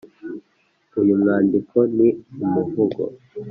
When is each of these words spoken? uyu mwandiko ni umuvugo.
uyu 1.01 1.13
mwandiko 1.21 1.77
ni 1.97 2.09
umuvugo. 2.43 3.01